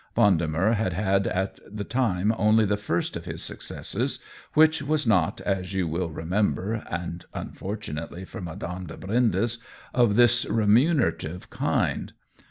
[0.15, 4.17] Vendemer had had at that time only the first of his successes,
[4.55, 9.59] which was not, as you will remember— and unfortunately for Madame de Brindes—
[10.03, 12.13] of this remunerative kind.